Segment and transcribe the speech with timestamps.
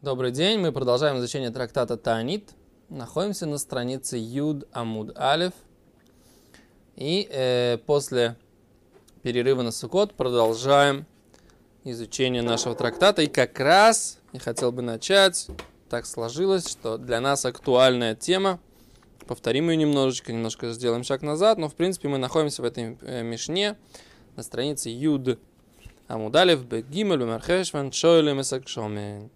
[0.00, 2.50] Добрый день, мы продолжаем изучение трактата Таанит.
[2.88, 5.52] Находимся на странице Юд Амуд Алев.
[6.94, 8.36] И э, после
[9.24, 11.04] перерыва на Сукот продолжаем
[11.82, 13.22] изучение нашего трактата.
[13.22, 15.48] И как раз я хотел бы начать.
[15.88, 18.60] Так сложилось, что для нас актуальная тема.
[19.26, 21.58] Повторим ее немножечко, немножко сделаем шаг назад.
[21.58, 23.76] Но в принципе мы находимся в этой э, мишне
[24.36, 25.40] на странице Юд
[26.06, 29.30] Амудалев Бегимель Бемархешван Шойлем Исакшомен.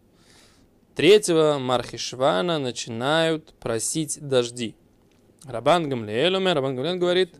[0.94, 4.74] Третьего Мархишвана начинают просить дожди.
[5.44, 7.34] Рабан Гамлиэлуме, Рабан Гамлиэль говорит,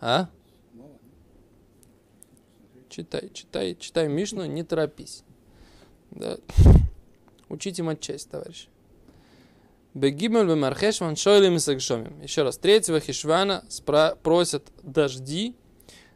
[0.00, 0.28] а?
[2.88, 5.22] Читай, читай, читай Мишну, не торопись.
[6.10, 6.38] Да.
[7.48, 8.66] Учите матчасть, товарищ.
[9.94, 15.54] Бегимель бемархешван шойлем и Еще раз, третьего Хишвана спра- просят дожди.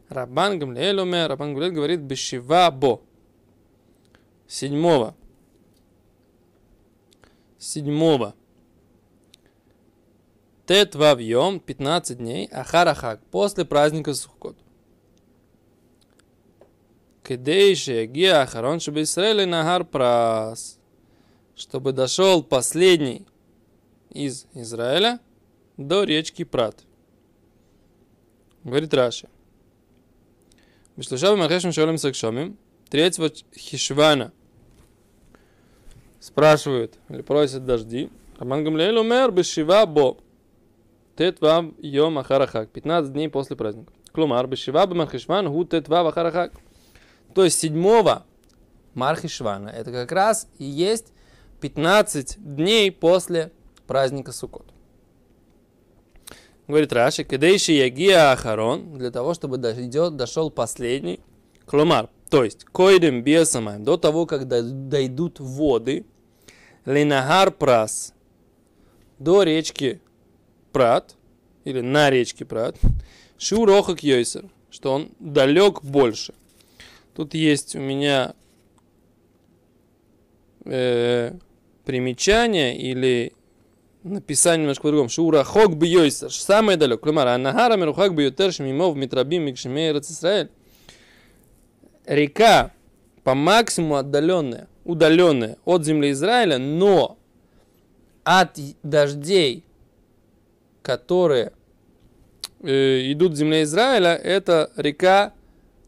[0.08, 3.02] Рабан Гамлиэлуме, Рабан Гамлиэль говорит, бешива бо.
[4.48, 5.14] Седьмого
[7.64, 8.34] седьмого.
[10.66, 14.56] Тет вавьем, 15 дней, ахарахак, после праздника Сухкот.
[17.22, 20.78] Кедейши гия ахарон, Израиль нагар прас,
[21.56, 23.26] чтобы дошел последний
[24.10, 25.20] из Израиля
[25.76, 26.84] до речки Прат.
[28.62, 29.28] Говорит Раши.
[30.96, 32.56] Бешлушава Махешем Шолем Сакшомим,
[32.88, 34.32] третьего Хишвана–
[36.24, 38.10] спрашивают или просят дожди.
[38.38, 40.16] Раман Гамлеэль умер бешива бо.
[41.16, 42.70] Тет вам йом ахарахак.
[42.70, 43.92] 15 дней после праздника.
[44.12, 46.52] Клумар бешива бо мархишван гу тет вам ахарахак.
[47.34, 48.24] То есть седьмого
[48.94, 49.68] Мархишвана.
[49.68, 51.12] Это как раз и есть
[51.60, 53.52] 15 дней после
[53.86, 54.66] праздника Суккот.
[56.66, 61.20] Говорит Раши, кадейши ягия ахарон, для того, чтобы дойдет, дошел последний.
[61.66, 66.06] Клумар, то есть, койдем бесамаем, до того, когда дойдут воды,
[66.84, 68.14] Ленагар Прас
[69.18, 70.00] до речки
[70.72, 71.16] Прат,
[71.64, 72.76] или на речке Прат,
[73.38, 76.34] Шурохак Йойсер, что он далек больше.
[77.14, 78.34] Тут есть у меня
[80.64, 81.32] э,
[81.84, 83.32] примечание или
[84.02, 85.08] написание немножко по-другому.
[85.08, 87.00] Шура хок бьёйсер, самое далек.
[87.00, 90.50] Клумар, анахара мерухак бьютер шмимов митрабим микшемей Израиль.
[92.04, 92.73] Река
[93.24, 97.18] по максимуму отдаленная удаленная от земли Израиля, но
[98.22, 99.64] от дождей,
[100.82, 101.52] которые
[102.62, 105.32] э, идут в земле Израиля, эта река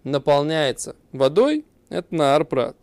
[0.04, 2.76] наполняется водой, это на Арпрат.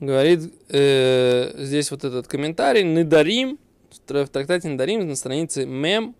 [0.00, 3.58] Говорит э, здесь вот этот комментарий, Недарим,
[3.90, 6.14] в трактате Недарим на странице Мем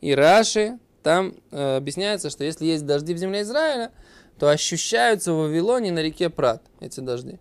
[0.00, 3.90] и Раши, там э, объясняется, что если есть дожди в земле Израиля,
[4.38, 7.32] то ощущаются в Вавилоне на реке Прат эти дожди.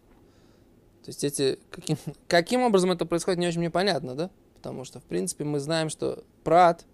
[1.04, 1.98] То есть эти, каким,
[2.28, 4.30] каким образом это происходит, не очень мне понятно, да?
[4.56, 6.86] Потому что, в принципе, мы знаем, что Прат,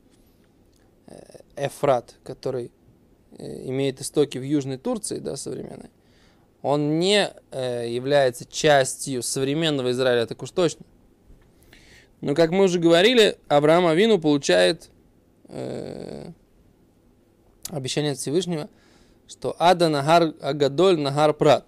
[1.07, 2.71] э, Эфрат, который
[3.37, 5.89] э, имеет истоки в Южной Турции, да, современной,
[6.61, 10.85] он не э, является частью современного Израиля, так уж точно.
[12.21, 14.89] Но, как мы уже говорили, Авраам Авину получает
[15.47, 16.29] э,
[17.69, 18.69] обещание от Всевышнего–
[19.33, 21.65] что Ада Нагар Агадоль Нагар Прат.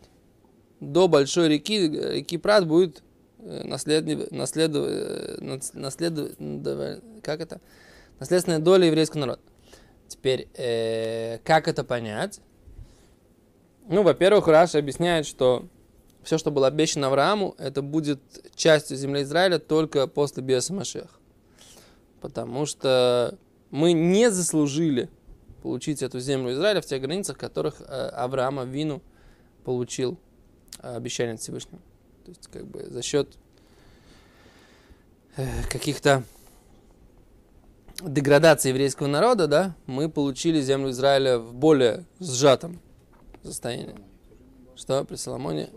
[0.80, 3.04] До большой реки, реки Прат будет
[3.38, 7.60] наследив, наследив, наследив, как это?
[8.20, 9.42] наследственная доля еврейского народа.
[10.08, 12.40] Теперь, э, как это понять?
[13.88, 15.68] Ну, во-первых, Раша объясняет, что
[16.24, 18.20] все, что было обещано Аврааму, это будет
[18.56, 21.20] частью земли Израиля только после Биоса Машех.
[22.22, 23.38] Потому что
[23.70, 25.10] мы не заслужили
[25.66, 29.02] получить эту землю Израиля в тех границах, в которых э, Авраама Вину
[29.64, 30.16] получил
[30.84, 31.80] э, обещание от Всевышнего.
[32.24, 33.36] То есть, как бы за счет
[35.38, 36.24] э, каких-то
[38.00, 42.80] деградации еврейского народа, да, мы получили землю Израиля в более сжатом
[43.42, 43.96] состоянии.
[44.76, 45.72] Что при Соломоне?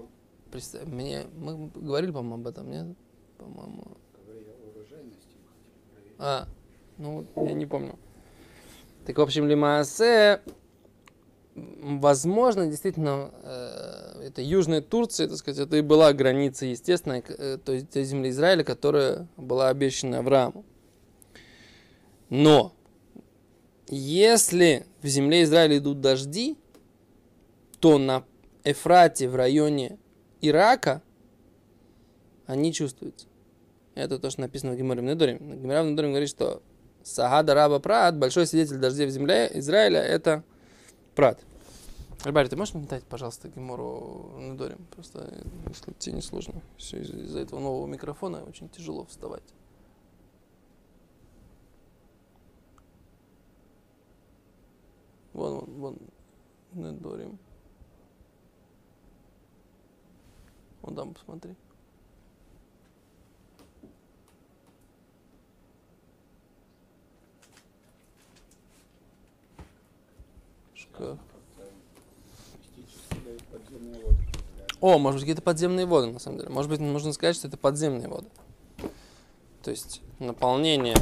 [0.50, 2.94] При, мне, мы говорили, по-моему, об этом, нет?
[3.38, 3.96] По-моему.
[6.18, 6.46] А,
[6.98, 7.98] ну, я не помню.
[9.08, 10.42] Так, в общем, Лимаасе,
[11.54, 17.72] возможно, действительно, э, это Южная Турция, так сказать, это и была граница естественная, э, то
[17.72, 20.62] есть той земли Израиля, которая была обещана Аврааму.
[22.28, 22.74] Но,
[23.86, 26.58] если в земле Израиля идут дожди,
[27.80, 28.26] то на
[28.62, 29.98] Эфрате в районе
[30.42, 31.00] Ирака
[32.44, 33.26] они чувствуются.
[33.94, 35.38] Это то, что написано в Геморе Недорим.
[35.62, 36.62] Геморе Недорим говорит, что
[37.02, 40.42] Сагада Раба Прат, большой свидетель дождей в земле Израиля, это
[41.14, 41.40] Прат.
[42.24, 44.84] Рыбарь, ты можешь мне дать, пожалуйста, Гемору Недорим?
[44.90, 45.32] Просто,
[45.68, 46.60] если тебе не сложно.
[46.76, 49.44] Все из- из-за этого нового микрофона очень тяжело вставать.
[55.32, 55.98] Вон, вон,
[56.72, 57.38] вон, Недорим.
[60.82, 61.54] Вон там, посмотри.
[74.80, 76.50] О, может быть, какие-то подземные воды, на самом деле.
[76.50, 78.28] Может быть, нужно сказать, что это подземные воды.
[79.62, 80.96] То есть наполнение,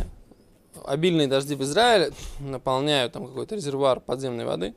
[0.84, 4.74] обильные дожди в Израиле наполняют там какой-то резервуар подземной воды,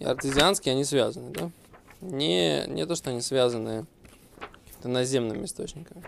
[0.00, 1.50] и артезианские они связаны, да?
[2.00, 3.86] Не, не то, что они связаны
[4.84, 6.04] какими-то наземными источниками.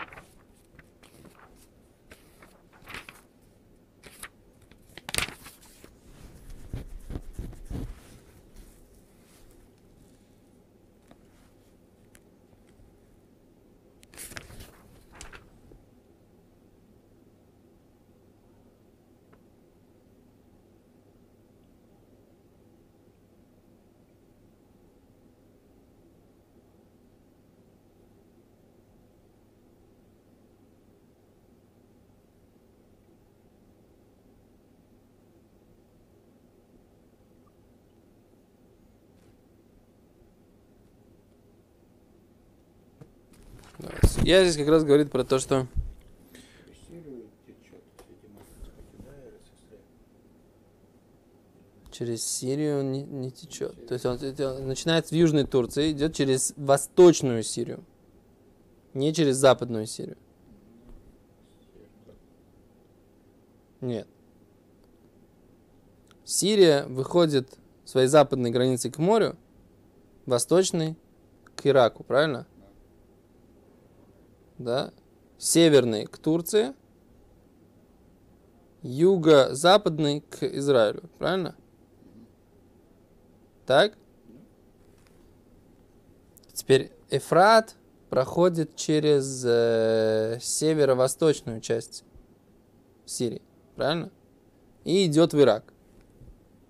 [43.79, 44.07] Давайте.
[44.27, 45.69] Я здесь как раз говорит про то, что
[51.93, 53.87] Через Сирию не, не течет.
[53.87, 57.85] То есть он, это начинается в Южной Турции, идет через Восточную Сирию,
[58.95, 60.19] не через Западную Сирию.
[63.81, 64.09] Нет.
[66.25, 69.37] Сирия выходит своей западной границей к морю,
[70.27, 70.97] восточной
[71.55, 72.49] к Ираку, правильно?
[74.59, 74.93] Да.
[75.39, 76.73] Северный к Турции,
[78.83, 81.55] юго-западный к Израилю, правильно?
[83.67, 83.99] Так?
[86.53, 87.77] Теперь Эфрат
[88.09, 92.05] проходит через э, северо-восточную часть
[93.05, 93.43] Сирии,
[93.75, 94.11] правильно?
[94.85, 95.73] И идет в Ирак.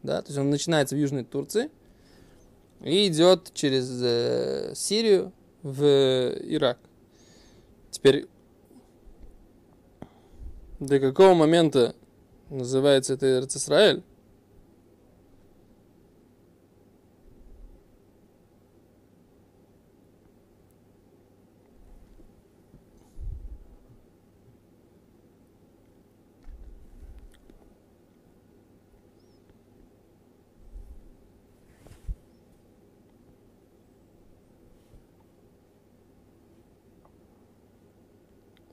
[0.02, 1.70] Да, то есть он начинается в Южной Турции
[2.80, 5.32] и идет через э, Сирию
[5.62, 6.78] в Ирак.
[7.96, 8.28] Теперь
[10.80, 11.96] до какого момента
[12.50, 13.24] называется это
[13.56, 14.02] Израиль?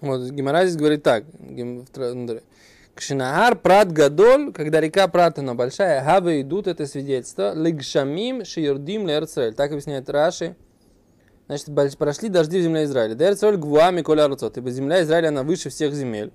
[0.03, 1.23] Вот Гимара здесь говорит так.
[1.39, 1.85] Ну.
[2.93, 9.53] Кшинагар прат гадоль, когда река Прат, она большая, гавы идут, это свидетельство, лигшамим шиердим лерцель.
[9.53, 10.57] Так объясняет Раши.
[11.47, 13.15] Значит, прошли дожди в земле Израиля.
[13.15, 14.57] Дерцель гвуами коля руцот.
[14.57, 16.33] Ибо земля Израиля, она выше всех земель.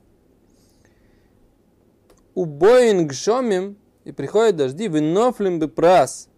[2.34, 6.30] Убоин гшомим, и приходят дожди, винофлим бы прас.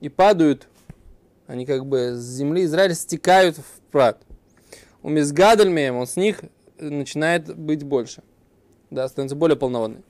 [0.00, 0.68] И падают,
[1.46, 4.22] они как бы с земли Израиля стекают в прат
[5.02, 8.22] у мизгадальмеем, он с них э, начинает быть больше.
[8.90, 10.02] Да, становится более полноводный.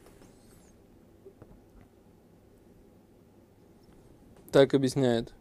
[4.51, 5.33] Так объясняет.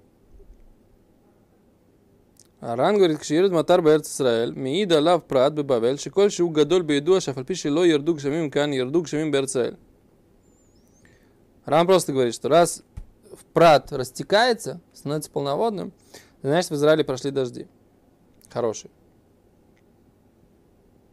[2.61, 6.99] Аран говорит, кширит матар бэрц Исраэль, миида лав прат бы бавель, шиколь шиу гадоль бы
[6.99, 9.55] иду, а шафальпиши ло ердук шамим кан, ердук шамим бэрц
[11.65, 12.83] Рам просто говорит, что раз
[13.31, 15.91] в прат растекается, становится полноводным,
[16.43, 17.67] значит в Израиле прошли дожди.
[18.49, 18.91] Хорошие.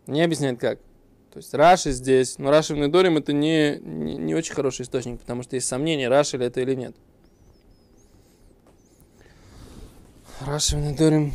[0.09, 0.79] Не объясняет как.
[1.31, 5.21] То есть Раши здесь, но Раши в Недорим это не, не, не очень хороший источник,
[5.21, 6.97] потому что есть сомнения, Раши ли это или нет.
[10.47, 11.31] Раши в Недорим.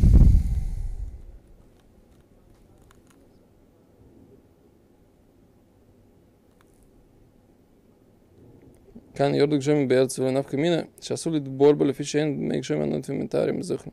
[9.16, 13.90] Кан Йордук Джоми Берц, Войнав Камина, Шасулит Борбал, Фишен, Мейк Джоми Аннот Виментариум, Зухн.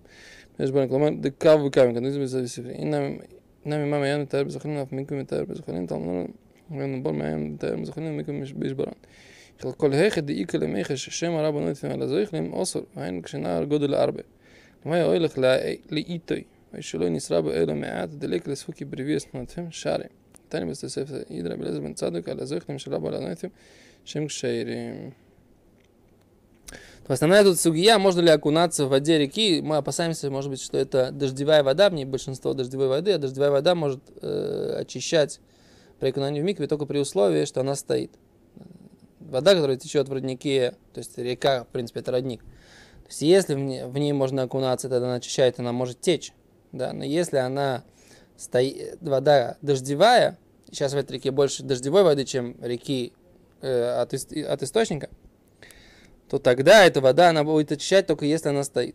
[0.56, 2.76] Межбарен Кламан, Декав Выкамин, Кандузим Зависифри.
[2.76, 3.20] И нам
[3.64, 6.28] nemi mam yem ter bezkhnin af mikum mit ter bezkhnin tam nur
[6.68, 8.94] wenn bor mam ter bezkhnin mikum mish bishbaran
[9.60, 13.22] khol kol hekh de ikel mekh shem ara banot fim ala zoykh lim osol vayn
[13.22, 14.24] kshna al godel arbe.
[14.84, 15.52] Ma yoy lekh la
[15.94, 20.08] li itoy ay shlo nisra ba ela ma'at de lek lesfuk brivis mat fim shari
[20.50, 21.56] tani bis tesef idra
[27.12, 29.60] Основная тут сугия, можно ли окунаться в воде реки.
[29.62, 33.50] Мы опасаемся, может быть, что это дождевая вода, в ней большинство дождевой воды, а дождевая
[33.50, 35.40] вода может э, очищать
[35.98, 38.12] при окунании в микве только при условии, что она стоит.
[39.18, 42.42] Вода, которая течет в роднике, то есть река, в принципе, это родник.
[42.42, 46.32] То есть если в ней, в ней можно окунаться, тогда она очищает, она может течь.
[46.70, 46.92] Да?
[46.92, 47.82] Но если она
[48.36, 50.38] стоит, вода дождевая,
[50.70, 53.12] сейчас в этой реке больше дождевой воды, чем реки
[53.62, 55.08] э, от, от источника,
[56.30, 58.94] то тогда эта вода, она будет очищать только если она стоит.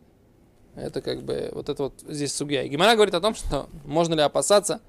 [0.75, 2.63] Это как бы, вот это вот здесь судья.
[2.63, 4.79] И Гимара говорит о том, что можно ли опасаться,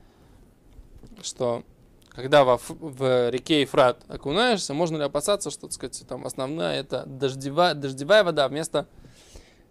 [1.22, 1.64] что
[2.10, 7.04] когда во, в реке Ефрат окунаешься, можно ли опасаться, что, так сказать, там основная это
[7.04, 8.86] дождевая, дождевая вода вместо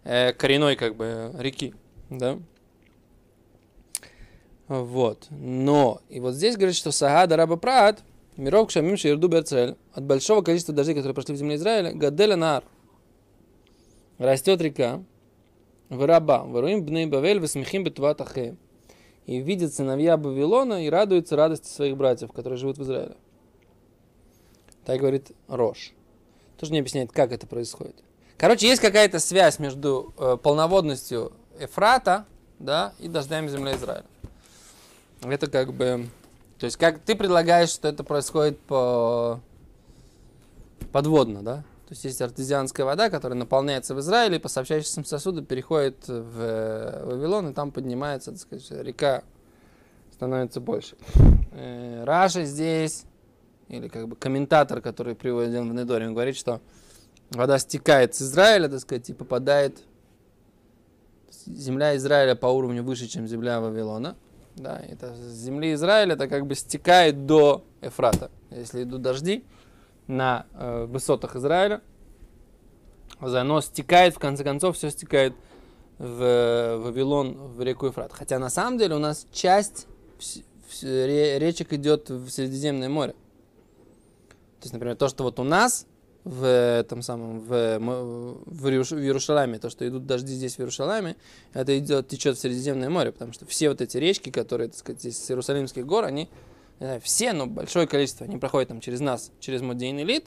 [0.04, 1.74] э, коренной как бы реки,
[2.10, 2.38] да?
[4.68, 5.26] Вот.
[5.30, 8.02] Но, и вот здесь говорит, что Сагада Раба Прат,
[8.36, 12.64] Миров Кшамим Ширду Берцель, от большого количества дождей, которые прошли в земле Израиля, Гаделя Нар,
[14.18, 15.02] растет река,
[15.88, 18.56] в раба, воруим бней бавель, весмехим бетуват ахе.
[19.26, 23.16] И видят сыновья Вавилона и радуются радости своих братьев, которые живут в Израиле.
[24.84, 25.92] Так говорит Рош.
[26.58, 27.96] Тоже не объясняет, как это происходит.
[28.38, 32.26] Короче, есть какая-то связь между э, полноводностью Эфрата
[32.58, 34.04] да, и дождями земли Израиля.
[35.22, 36.06] Это как бы...
[36.58, 39.40] То есть, как ты предлагаешь, что это происходит по...
[40.92, 41.56] подводно, да?
[41.86, 47.50] То есть, есть артезианская вода, которая наполняется в Израиле, по сообщающимся сосуду переходит в Вавилон,
[47.50, 49.22] и там поднимается, так сказать, река
[50.12, 50.96] становится больше.
[51.52, 53.04] Э, Раша здесь,
[53.68, 56.60] или как бы комментатор, который приводит в Недоре, он говорит, что
[57.30, 59.78] вода стекает с Израиля, так сказать, и попадает
[61.46, 64.16] земля Израиля по уровню выше, чем земля Вавилона.
[64.56, 68.30] Да, это с земли Израиля это как бы стекает до Эфрата.
[68.50, 69.44] Если идут дожди
[70.06, 71.82] на э, высотах Израиля,
[73.20, 75.34] оно стекает, в конце концов, все стекает
[75.98, 78.12] в Вавилон, в реку Ефрат.
[78.12, 79.86] Хотя на самом деле у нас часть
[80.82, 83.12] речек идет в Средиземное море.
[83.12, 85.86] То есть, например, то, что вот у нас
[86.26, 91.14] в этом самом, в, в, Иерушалайме, то, что идут дожди здесь в Иерушалайме,
[91.52, 95.04] это идет, течет в Средиземное море, потому что все вот эти речки, которые, так сказать,
[95.04, 96.28] из Иерусалимских гор, они,
[96.80, 100.26] знаю, все, но большое количество, они проходят там через нас, через Модейн Элит,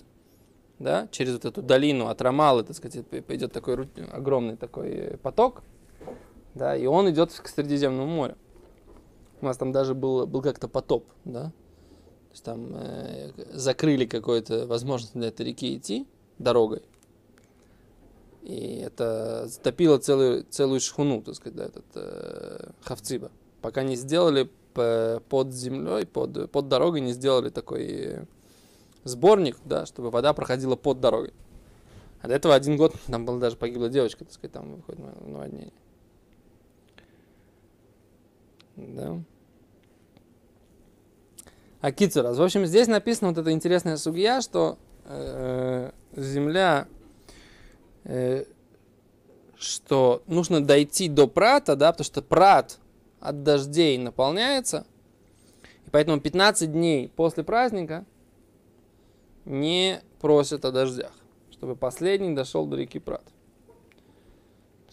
[0.79, 5.63] да, через вот эту долину от Рамалы, так сказать, идет такой огромный такой поток,
[6.55, 8.37] да, и он идет к Средиземному морю.
[9.41, 11.51] У нас там даже был, был как-то потоп, да,
[12.29, 16.05] то есть там э, закрыли какую-то возможность для этой реки идти
[16.37, 16.83] дорогой.
[18.43, 23.31] И это затопило целую, целую шхуну, так сказать, да, этот э, Хавциба.
[23.61, 28.27] Пока не сделали под землей, под, под дорогой, не сделали такой
[29.03, 31.33] сборник, да, чтобы вода проходила под дорогой.
[32.21, 35.27] А до этого один год там была даже погибла девочка, так сказать, там выходит на
[35.27, 35.73] наводнение.
[38.75, 39.19] Да.
[41.81, 42.37] А Кицурас.
[42.37, 46.87] В общем, здесь написано вот эта интересная сугия, что э, земля,
[48.03, 48.43] э,
[49.55, 52.79] что нужно дойти до прата, да, потому что прат
[53.21, 54.85] от дождей наполняется,
[55.85, 58.05] и поэтому 15 дней после праздника
[59.45, 61.11] не просят о дождях,
[61.51, 63.23] чтобы последний дошел до реки Прат.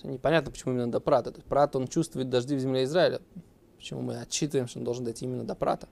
[0.02, 1.32] Непонятно, почему именно до Прата.
[1.48, 3.20] Прат, он чувствует дожди в земле Израиля.
[3.76, 5.88] Почему мы отчитываем, что он должен дойти именно до Прата?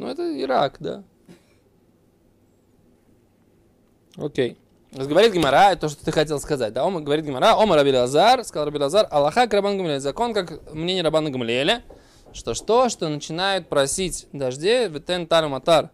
[0.00, 1.04] Ну, это Ирак, да.
[4.16, 4.56] Окей.
[4.92, 6.72] Говорит Гимара, то, что ты хотел сказать.
[6.72, 10.00] Да, он говорит Гимара, Омар Раби Лазар, сказал Раби Лазар, Аллаха Рабан Гамлеля.
[10.00, 11.84] Закон, как мнение Рабана Гамлеля,
[12.32, 15.90] что что, что начинают просить дождей, ветен тарматар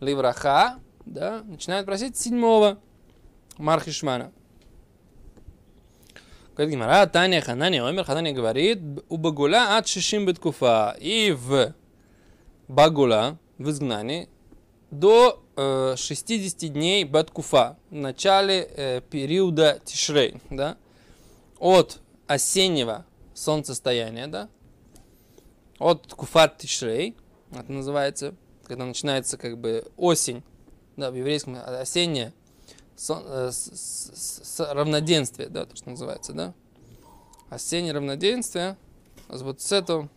[0.00, 0.74] ливраха,
[1.06, 2.78] да, начинают просить седьмого
[3.56, 4.32] Мархишмана.
[6.54, 10.94] Говорит Гимара, Таня Ханани Омер, Ханани говорит, у Багула от Шишим Беткуфа.
[11.00, 11.72] И в
[12.68, 14.28] Багула, в изгнании
[14.90, 20.76] до э, 60 дней Баткуфа, в начале э, периода Тишрей, да,
[21.58, 24.48] от осеннего солнцестояния, да,
[25.78, 27.16] от Куфат Тишрей,
[27.52, 28.34] это называется,
[28.64, 30.42] когда начинается как бы осень,
[30.96, 32.32] да, в еврейском осеннее
[32.96, 36.54] сон, э, с, с, с, равноденствие, да, то, что называется, да,
[37.50, 38.76] осеннее равноденствие,
[39.28, 40.08] вот с этого,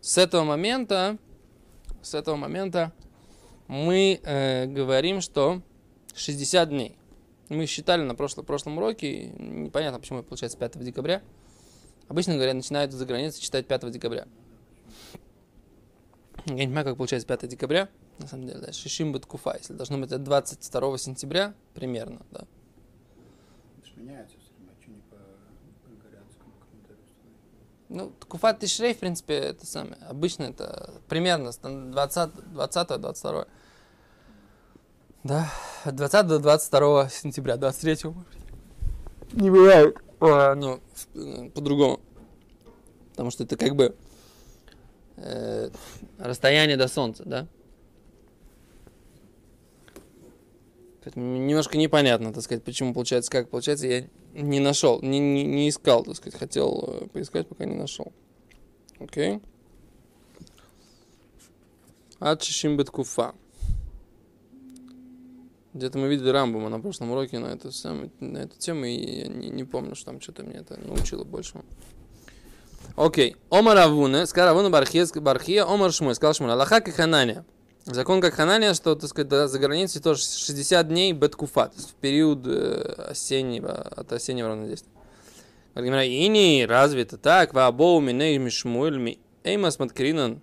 [0.00, 1.18] с этого момента
[2.02, 2.92] с этого момента
[3.68, 5.62] мы э, говорим, что
[6.14, 6.96] 60 дней.
[7.48, 11.22] Мы считали на прошлом, прошлом уроке, непонятно, почему получается 5 декабря.
[12.08, 14.26] Обычно говоря, начинают за границей читать 5 декабря.
[16.46, 19.98] Я не понимаю, как получается 5 декабря, на самом деле, да, Шишим Баткуфа, если должно
[19.98, 22.46] быть от 22 сентября, примерно, да.
[23.78, 25.16] Это меняется все время, а что не по
[25.86, 27.38] григорианскому календарю установить?
[27.92, 29.96] Ну, Ткуфат Тишрей, в принципе, это самое.
[30.08, 33.46] Обычно это примерно стан- 20, 20 22
[35.24, 35.50] Да,
[35.84, 39.34] от 20 до 22 сентября, 23 может быть.
[39.34, 39.98] Не бывает.
[40.20, 40.80] А, ну,
[41.14, 42.00] э, по-другому.
[43.10, 43.94] Потому что это как бы
[45.16, 45.68] э,
[46.18, 47.46] расстояние до солнца, да?
[51.04, 53.50] Поэтому немножко непонятно, так сказать, почему получается как.
[53.50, 57.74] Получается, я не нашел, не, не, не искал, так сказать, хотел э, поискать, пока не
[57.74, 58.12] нашел.
[58.98, 59.40] Окей.
[62.18, 63.34] Ачишим Беткуфа.
[65.74, 69.28] Где-то мы видели Рамбума на прошлом уроке на эту, самую, на эту тему, и я
[69.28, 71.62] не, не помню, что там что-то мне это научило больше.
[72.96, 73.36] Окей.
[73.50, 77.44] Омар Авуне, сказал Авуна Бархия, Бархия, Омар Шмуй, сказал Шмуй, Аллаха как Ханания.
[77.84, 81.94] Закон как Ханания, что, так сказать, за границей тоже 60 дней беткуфа, то есть в
[81.94, 84.92] период э, осеннего, от осеннего равнодействия.
[85.74, 87.54] Гимара, Ини, разве это так?
[87.54, 90.40] Ваабоу миней мишмуэль ми эймас маткринан.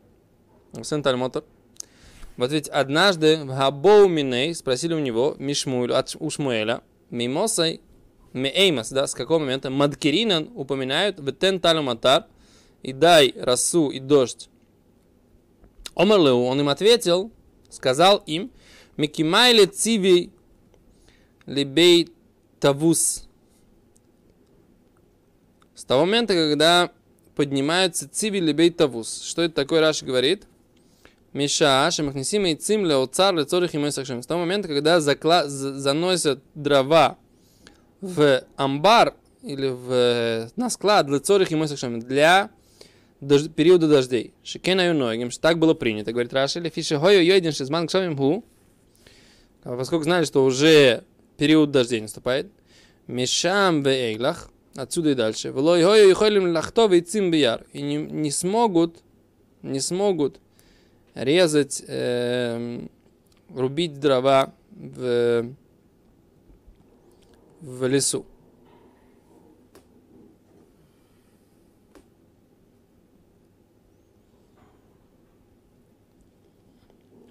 [0.84, 1.43] Сын Тальмотор.
[2.39, 7.81] Вот ведь однажды в Габоу Миней спросили у него Мишмуэль от у Шмуэля, Мимосой,
[8.31, 12.27] Меймас, да, с какого момента Маткиринан упоминают в Тен Талюматар
[12.81, 14.50] и дай росу и дождь.
[16.00, 17.29] Омерлеу, он им ответил,
[17.70, 18.51] сказал им,
[18.96, 20.32] Микимайле циви
[21.46, 22.08] либей
[22.62, 23.27] тавус.
[25.75, 26.91] С того момента, когда
[27.36, 29.24] поднимаются циви либей тавус.
[29.24, 30.48] Что это такое, Раши говорит?
[31.34, 33.77] Миша, шемахнесим и цим леоцар лецорих и
[34.24, 35.50] С того момента, когда закла...
[35.50, 37.18] за- заносят дрова
[38.00, 41.56] в амбар или в, э, на склад лецорих и
[42.00, 42.51] для
[43.22, 44.34] дож- периода дождей.
[44.44, 48.44] Шикена юногим, что так было принято, говорит Раши, или фиши хойо йойден шизман кшамим ху.
[49.64, 51.04] А Поскольку знали, что уже
[51.38, 52.48] период дождей наступает.
[53.08, 55.51] Мишам в эйглах, отсюда и дальше.
[55.51, 57.66] Влой хойо йохолим лахтов и цим бияр.
[57.74, 58.98] И не, не смогут,
[59.62, 60.40] не смогут
[61.16, 62.90] резать, эм,
[63.53, 65.46] рубить дрова в,
[67.62, 68.25] в лесу.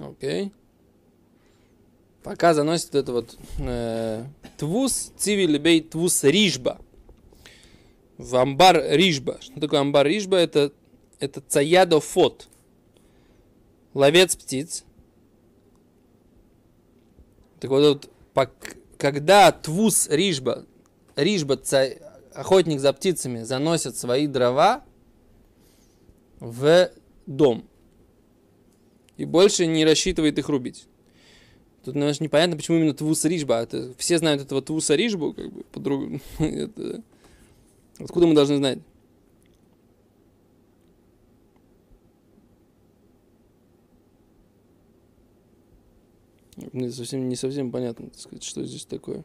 [0.08, 0.52] Окей.
[2.22, 4.24] Пока заносит это вот э,
[4.56, 6.80] твус цивилибей твус рижба.
[8.16, 9.38] В амбар рижба.
[9.40, 10.36] Что такое амбар рижба?
[10.36, 10.72] Это,
[11.20, 12.48] это цаядофот.
[13.94, 14.84] Ловец птиц.
[17.60, 18.50] Так вот, вот
[18.96, 20.64] когда твус рижба,
[21.16, 21.94] рижба, ца-
[22.34, 24.84] охотник за птицами, заносит свои дрова
[26.40, 26.90] в
[27.26, 27.68] дом
[29.18, 30.86] и больше не рассчитывает их рубить.
[31.84, 33.56] Тут, знаешь, непонятно, почему именно Твуса Рижба.
[33.60, 36.20] Это, все знают этого Твуса Рижбу, как бы, по-другому.
[36.38, 37.02] Это-
[37.98, 38.78] Откуда мы должны знать?
[46.72, 49.24] Мне совсем, не совсем понятно, так сказать, что здесь такое.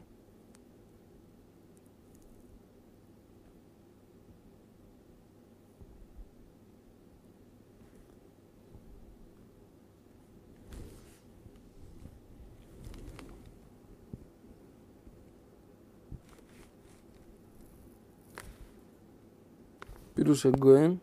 [20.23, 20.97] פירוש הגויין,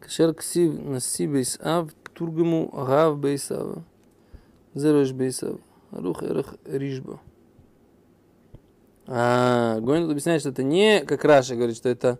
[0.00, 3.78] כאשר כסיב נשיא בייס אב, תורגמו רב בייס אב.
[4.74, 5.56] זה ראש בייס אב.
[5.92, 7.18] ערוך ערך рижба.
[9.10, 12.18] А, Гойн тут объясняет, что это не, как Раша говорит, что это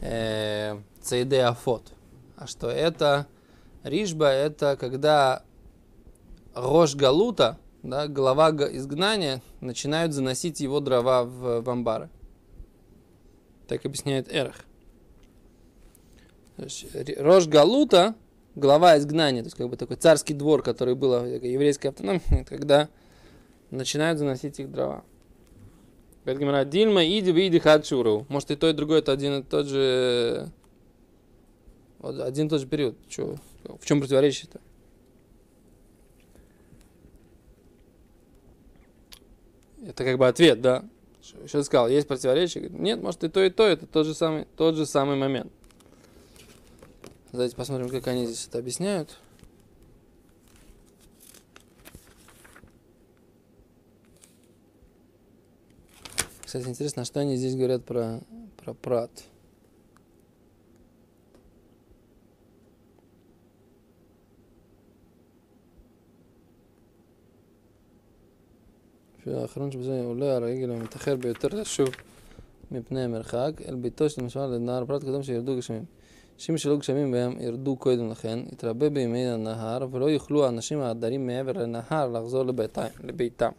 [0.00, 1.92] э, цейде афот,
[2.34, 3.26] а что это
[3.82, 5.42] рижба, это когда
[6.54, 12.08] рожь галута, да, голова га- изгнания, начинают заносить его дрова в, в амбары.
[13.66, 14.64] Так объясняет Эрх.
[16.57, 18.15] Рожь Галута,
[18.55, 22.89] глава изгнания, то есть как бы такой царский двор, который был такая еврейская автономия, когда
[23.71, 25.03] начинают заносить их дрова.
[26.23, 28.25] Говорит Гимара, Дильма, иди, иди, хадшуру.
[28.29, 30.49] Может и то, и другое, это один и тот же...
[31.99, 32.95] вот один и тот же период.
[33.09, 33.35] Чё?
[33.65, 34.61] В чем противоречие-то?
[39.85, 40.85] Это как бы ответ, да?
[41.43, 42.69] Еще сказал, есть противоречие?
[42.69, 45.51] Нет, может и то, и то, это тот же самый, тот же самый момент.
[47.33, 49.17] Давайте посмотрим, как они здесь это объясняют.
[56.45, 58.21] Кстати, интересно, а что они здесь говорят про,
[58.57, 59.09] про прат.
[69.25, 71.89] האחרון שבזה עולה הרגל המתאחר ביותר לשוב
[72.71, 75.85] מפני המרחק, אל ביתו של משמר לנער פרט קודם שירדו גשמים.
[76.42, 81.52] אנשים שלא גשמים בהם ירדו קודם לכן, יתרבה בימי הנהר, ולא יוכלו האנשים העדרים מעבר
[81.52, 82.86] לנהר לחזור לביתם.
[83.04, 83.50] לביתם.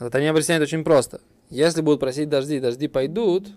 [0.00, 1.20] Это они объясняют очень просто.
[1.48, 3.48] Если будут просить дожди, дожди пойдут,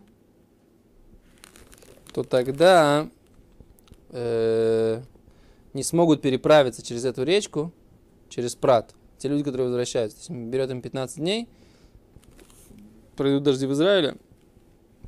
[2.13, 3.10] то тогда
[4.10, 5.02] э,
[5.74, 7.72] не смогут переправиться через эту речку,
[8.30, 8.94] через Прат.
[9.18, 10.28] Те люди, которые возвращаются.
[10.28, 11.48] То есть берет им 15 дней,
[13.15, 14.15] пройдут дожди в Израиле,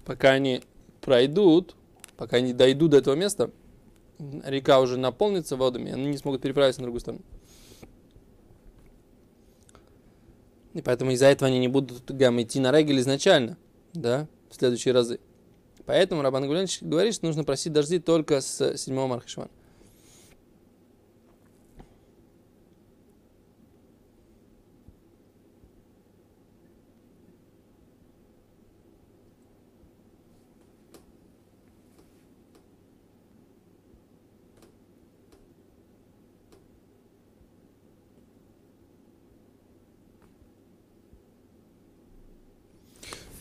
[0.06, 0.64] пока они
[1.02, 1.76] пройдут,
[2.17, 3.51] пока они дойдут до этого места,
[4.19, 7.23] река уже наполнится водами, и они не смогут переправиться на другую сторону.
[10.75, 13.59] И поэтому из-за этого они не будут гам идти на регель изначально,
[13.93, 15.21] да, в следующие разы.
[15.85, 19.51] Поэтому Рабан Гуленч говорит, что нужно просить дожди только с седьмого Мархашвана.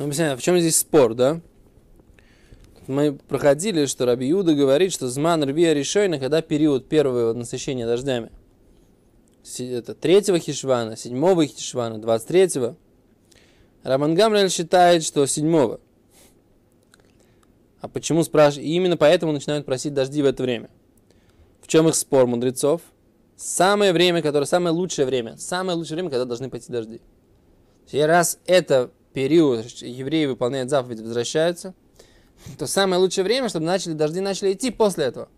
[0.01, 1.41] Ну, объясняю, в чем здесь спор, да?
[2.87, 8.31] Мы проходили, что Раби Юда говорит, что зман рвия решойна, когда период первого насыщения дождями.
[9.59, 12.75] Это третьего хишвана, седьмого хишвана, двадцать третьего.
[13.83, 15.79] Раман Гамрель считает, что седьмого.
[17.79, 18.67] А почему спрашивают?
[18.67, 20.71] И именно поэтому начинают просить дожди в это время.
[21.61, 22.81] В чем их спор мудрецов?
[23.35, 27.01] Самое время, которое самое лучшее время, самое лучшее время, когда должны пойти дожди.
[27.91, 31.73] И раз это период евреи выполняют заповедь, возвращаются,
[32.57, 35.29] то самое лучшее время, чтобы начали, дожди начали идти после этого.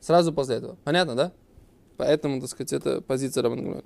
[0.00, 0.76] Сразу после этого.
[0.84, 1.32] Понятно, да?
[1.96, 3.82] Поэтому, так сказать, это позиция Рабан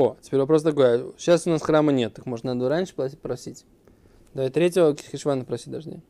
[0.00, 1.12] О, теперь вопрос такой.
[1.18, 3.66] Сейчас у нас храма нет, так можно надо раньше просить.
[4.32, 6.02] Давай третьего Хишвана просить дождей.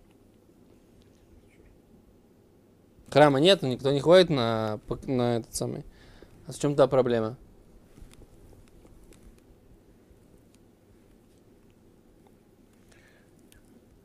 [3.09, 5.85] Храма нет, никто не ходит на, на этот самый.
[6.47, 7.37] А в чем та проблема?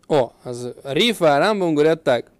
[0.07, 0.33] О,
[0.83, 2.31] Рифа и Рамбам говорят так.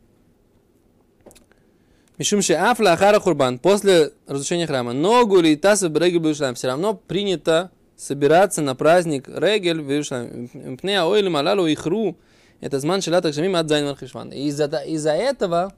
[2.17, 7.71] Мишум Афла Ахара Хурбан, после разрушения храма, ногу ли таса брегель в все равно принято
[7.97, 10.77] собираться на праздник Регель Иерусалиме.
[10.77, 12.15] Пнея ойлем малалу ихру,
[12.61, 13.87] это зман шелата кшамим от зайн
[14.31, 15.73] Из-за из этого,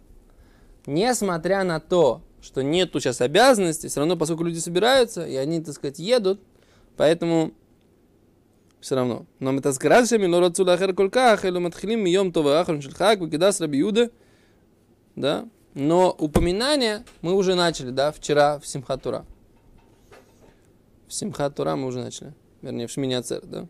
[0.86, 5.74] несмотря на то, что нету сейчас обязанностей, все равно, поскольку люди собираются, и они, так
[5.74, 6.40] сказать, едут,
[6.98, 7.52] поэтому
[8.80, 9.26] все равно.
[9.40, 13.60] Но мы так сказали, но рацула ахер колках, элу матхилим мием това ахрон шельхак, выкидас
[13.60, 13.84] раби
[15.16, 19.28] да, но упоминание мы уже начали, да, вчера в Симхатура.
[21.08, 22.34] В Симхатура мы уже начали.
[22.64, 23.68] Вернее, в Шминяцер, да.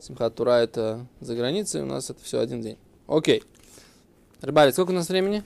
[0.00, 2.76] Симхатура это за границей, у нас это все один день.
[3.06, 3.44] Окей.
[4.40, 5.44] Рыбали, сколько у нас времени?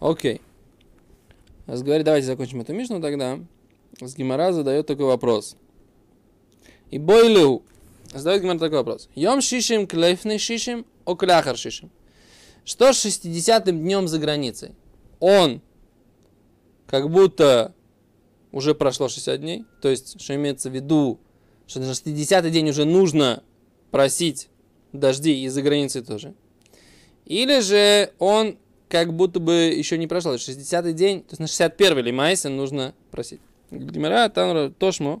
[0.00, 0.40] Окей.
[1.66, 3.38] Говорит, давайте закончим эту мишну тогда.
[4.00, 5.56] С Гимара задает такой вопрос.
[6.90, 7.62] И бойлю
[8.14, 9.08] Задает Гимар такой вопрос.
[9.14, 11.90] Йом шишим клейфный шишим, о кляхар шишим.
[12.64, 14.70] Что с 60-м днем за границей?
[15.20, 15.60] Он
[16.86, 17.74] как будто
[18.52, 21.18] уже прошло 60 дней, то есть, что имеется в виду,
[21.66, 23.42] что на 60-й день уже нужно
[23.90, 24.48] просить
[24.92, 26.34] дожди из-за границы тоже.
[27.26, 30.34] Или же он как будто бы еще не прошел.
[30.34, 33.40] 60-й день, то есть на 61-й лимайсе нужно просить.
[33.72, 35.20] Гимара, там Тошмо,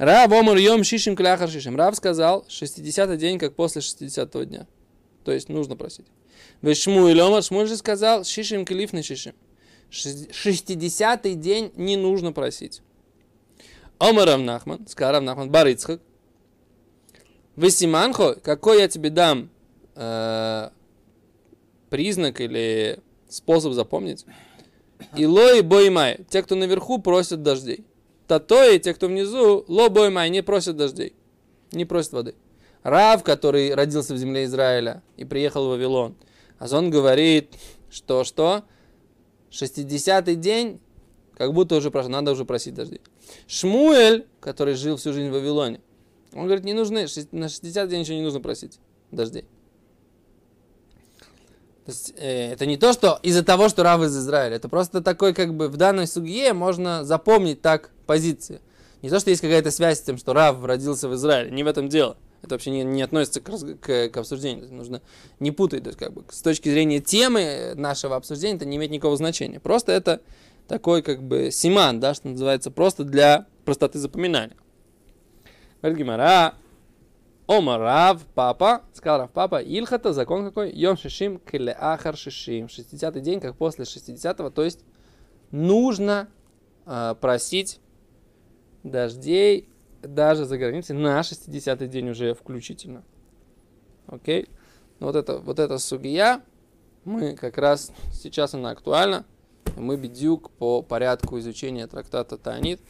[0.00, 1.76] Рав омар йом шишим кляхар шишим.
[1.76, 4.66] Рав сказал 60 день, как после 60 дня.
[5.24, 6.06] То есть нужно просить.
[6.62, 9.34] Вешмуэль омар Шмуэль же сказал шишим клиф не шишим.
[9.90, 12.80] 60 день не нужно просить.
[13.98, 16.00] Омар Равнахман, сказал Равнахман, Барицхак.
[17.56, 19.50] Весиманхо, какой я тебе дам
[19.96, 20.70] э,
[21.90, 24.24] признак или способ запомнить?
[25.14, 26.24] Илой боймай.
[26.30, 27.84] Те, кто наверху, просят дождей.
[28.30, 31.14] Татои, те, кто внизу, лобой май, не просят дождей,
[31.72, 32.36] не просят воды.
[32.84, 36.14] Рав, который родился в земле Израиля и приехал в Вавилон,
[36.60, 37.52] а он говорит,
[37.90, 38.62] что что?
[39.50, 40.80] 60-й день,
[41.34, 43.00] как будто уже прошел, надо уже просить дождей.
[43.48, 45.80] Шмуэль, который жил всю жизнь в Вавилоне,
[46.32, 48.78] он говорит, не нужны, на 60 день еще не нужно просить
[49.10, 49.44] дождей.
[51.84, 54.54] есть, э, это не то, что из-за того, что Рав из Израиля.
[54.54, 58.60] Это просто такой, как бы, в данной суге можно запомнить так позиции.
[59.02, 61.52] Не то, что есть какая-то связь с тем, что Рав родился в Израиле.
[61.52, 62.16] Не в этом дело.
[62.42, 64.66] Это вообще не, не относится к, к, к обсуждению.
[64.74, 65.00] нужно
[65.38, 65.84] не путать.
[65.84, 69.60] То есть, как бы, с точки зрения темы нашего обсуждения это не имеет никакого значения.
[69.60, 70.22] Просто это
[70.66, 74.56] такой, как бы, симан, да, что называется, просто для простоты запоминания.
[75.80, 76.54] Говорит Гимара,
[77.46, 80.72] Ома Рав, папа, сказал Рав, папа, Ильхата, закон какой?
[80.72, 81.40] Йом Шишим,
[81.78, 82.68] Ахар Шишим.
[82.68, 84.80] 60 день, как после 60-го, то есть
[85.52, 86.28] нужно
[86.86, 87.78] э, просить
[88.82, 89.68] дождей
[90.02, 93.04] даже за границей на 60-й день уже включительно.
[94.06, 94.48] Окей?
[94.98, 96.42] Ну, вот это, вот эта сугия,
[97.04, 99.24] мы как раз, сейчас она актуальна,
[99.76, 102.80] мы бедюк по порядку изучения трактата Таанит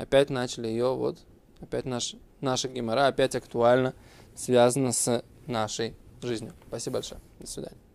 [0.00, 1.18] опять начали ее вот,
[1.60, 3.94] опять наш, наша гемора опять актуально
[4.34, 6.54] связана с нашей жизнью.
[6.68, 7.20] Спасибо большое.
[7.38, 7.89] До свидания.